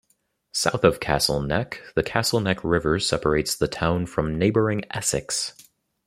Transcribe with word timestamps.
South 0.51 0.83
of 0.83 0.99
Castle 0.99 1.41
Neck, 1.43 1.79
the 1.93 2.01
Castle 2.01 2.39
Neck 2.39 2.63
River 2.63 2.99
separates 2.99 3.55
the 3.55 3.67
town 3.67 4.07
from 4.07 4.35
neighboring 4.39 4.83
Essex. 4.89 5.53